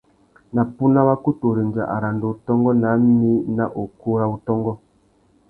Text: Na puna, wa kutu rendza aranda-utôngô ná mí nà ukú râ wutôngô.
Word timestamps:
Na 0.53 0.65
puna, 0.75 0.99
wa 1.07 1.15
kutu 1.23 1.47
rendza 1.57 1.83
aranda-utôngô 1.95 2.71
ná 2.81 2.89
mí 3.19 3.31
nà 3.57 3.65
ukú 3.83 4.09
râ 4.19 4.25
wutôngô. 4.31 4.73